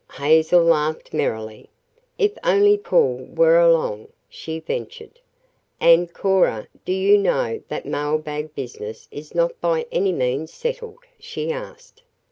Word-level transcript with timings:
Hazel 0.17 0.63
laughed 0.63 1.13
merrily. 1.13 1.69
"If 2.17 2.35
only 2.43 2.75
Paul 2.75 3.27
were 3.35 3.59
along," 3.59 4.07
she 4.27 4.59
ventured. 4.59 5.19
"And, 5.79 6.11
Cora, 6.11 6.67
do 6.85 6.91
you 6.91 7.19
know 7.19 7.61
that 7.67 7.85
mailbag 7.85 8.55
business 8.55 9.07
is 9.11 9.35
not 9.35 9.61
by 9.61 9.85
any 9.91 10.11
means 10.11 10.51
settled?" 10.51 10.97
she 11.19 11.51
asked. 11.51 12.01